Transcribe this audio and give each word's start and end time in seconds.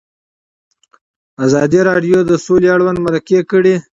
ازادي 1.45 1.79
راډیو 1.89 2.17
د 2.29 2.31
سوله 2.45 2.67
اړوند 2.75 2.97
مرکې 3.05 3.39
کړي. 3.51 3.75